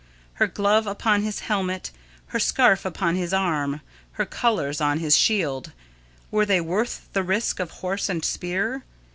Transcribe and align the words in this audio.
Her 0.41 0.47
glove 0.47 0.87
upon 0.87 1.21
his 1.21 1.41
helmet, 1.41 1.91
her 2.29 2.39
scarf 2.39 2.85
upon 2.85 3.15
his 3.15 3.33
arm, 3.35 3.81
her 4.13 4.25
colours 4.25 4.81
on 4.81 4.97
his 4.97 5.15
shield 5.15 5.73
were 6.31 6.43
they 6.43 6.59
worth 6.59 7.07
the 7.13 7.21
risk 7.21 7.59
of 7.59 7.69
horse 7.69 8.09
and 8.09 8.25
spear? 8.25 8.83